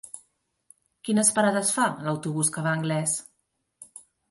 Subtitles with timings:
[1.09, 3.17] Quines parades fa l'autobús que va a Anglès?